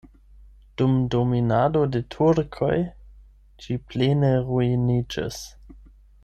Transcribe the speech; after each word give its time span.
Dum 0.81 0.93
dominado 1.15 1.83
de 1.95 2.01
turkoj 2.15 2.71
ĝi 3.67 3.77
plene 3.93 4.33
ruiniĝis. 4.49 5.41